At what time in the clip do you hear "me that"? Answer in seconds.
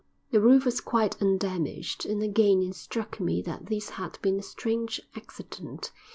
3.19-3.67